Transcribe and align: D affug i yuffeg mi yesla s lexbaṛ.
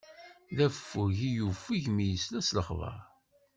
D 0.55 0.57
affug 0.65 1.17
i 1.29 1.31
yuffeg 1.35 1.85
mi 1.91 2.05
yesla 2.07 2.39
s 2.47 2.49
lexbaṛ. 2.57 2.99